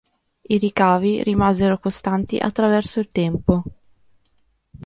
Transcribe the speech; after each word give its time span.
I 0.47 0.57
ricavi 0.57 1.21
rimasero 1.21 1.77
costanti 1.77 2.39
attraverso 2.39 2.99
il 2.99 3.09
tempo. 3.11 3.63